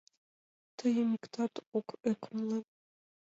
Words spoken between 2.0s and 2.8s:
ӧкымлӧ.